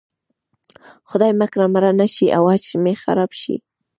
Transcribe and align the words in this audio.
خدای 1.09 1.31
مه 1.39 1.47
کړه 1.51 1.65
مړه 1.73 1.91
نه 1.99 2.07
شي 2.13 2.27
او 2.37 2.43
حج 2.51 2.65
مې 2.83 2.93
خراب 3.03 3.31
شي. 3.41 3.55